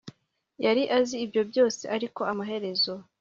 [0.65, 2.93] yari azi ibyo byose, ariko amaherezo